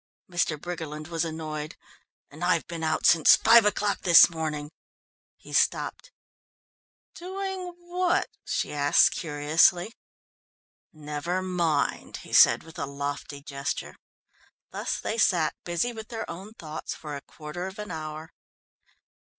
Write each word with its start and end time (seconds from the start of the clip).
Mr. 0.27 0.57
Briggerland 0.59 1.09
was 1.09 1.23
annoyed. 1.23 1.77
"And 2.31 2.43
I've 2.43 2.65
been 2.65 2.81
out 2.83 3.05
since 3.05 3.35
five 3.35 3.65
o'clock 3.65 4.01
this 4.01 4.31
morning" 4.31 4.71
he 5.45 5.53
stopped. 5.53 6.11
"Doing 7.13 7.75
what?" 7.77 8.27
she 8.43 8.73
asked 8.73 9.11
curiously. 9.11 9.93
"Never 10.91 11.43
mind," 11.43 12.17
he 12.25 12.33
said 12.33 12.63
with 12.63 12.79
a 12.79 12.87
lofty 12.87 13.43
gesture. 13.43 13.95
Thus 14.71 14.99
they 14.99 15.19
sat, 15.19 15.53
busy 15.65 15.93
with 15.93 16.07
their 16.07 16.27
own 16.27 16.53
thoughts, 16.53 16.95
for 16.95 17.15
a 17.15 17.21
quarter 17.21 17.67
of 17.67 17.77
an 17.77 17.91
hour. 17.91 18.33